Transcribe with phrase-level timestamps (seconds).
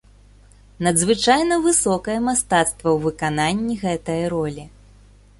[0.85, 4.65] Надзвычайна высокае мастацтва ў выкананні гэтае ролі.